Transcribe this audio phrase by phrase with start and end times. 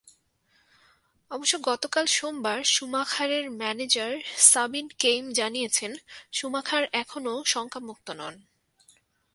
[1.31, 4.13] অবশ্য গতকাল সোমবার শুমাখারের ম্যানেজার
[4.43, 5.91] সাবিন কেম জানিয়েছেন,
[6.33, 8.35] শুমাখার এখনো শঙ্কামুক্ত নন।